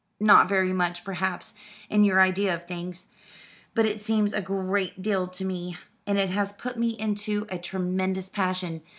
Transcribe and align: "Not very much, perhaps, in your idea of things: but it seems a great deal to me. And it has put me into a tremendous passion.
"Not 0.19 0.49
very 0.49 0.73
much, 0.73 1.03
perhaps, 1.03 1.53
in 1.87 2.03
your 2.03 2.19
idea 2.19 2.55
of 2.55 2.65
things: 2.67 3.05
but 3.75 3.85
it 3.85 4.01
seems 4.01 4.33
a 4.33 4.41
great 4.41 5.03
deal 5.03 5.27
to 5.27 5.45
me. 5.45 5.77
And 6.07 6.17
it 6.17 6.31
has 6.31 6.53
put 6.53 6.75
me 6.75 6.97
into 6.99 7.45
a 7.49 7.59
tremendous 7.59 8.27
passion. 8.27 8.81